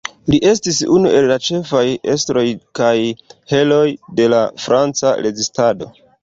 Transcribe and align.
Li 0.33 0.37
estis 0.51 0.77
unu 0.93 1.09
el 1.17 1.27
la 1.31 1.35
ĉefaj 1.47 1.83
estroj 2.13 2.45
kaj 2.81 2.95
herooj 3.53 3.85
de 4.21 4.27
la 4.37 4.41
Franca 4.65 5.13
rezistado. 5.29 5.93